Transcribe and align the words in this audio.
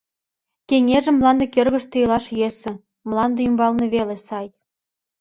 Кеҥежым 0.67 1.15
мланде 1.17 1.45
кӧргыштӧ 1.55 1.95
илаш 2.03 2.25
йӧсӧ, 2.39 2.71
мланде 3.09 3.39
ӱмбалне 3.47 3.85
веле 3.95 4.17
сай. 4.27 4.47